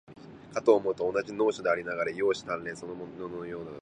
[0.51, 3.69] かと思うと、同じ能書でありながら、容姿端麗そのもののようなものもある。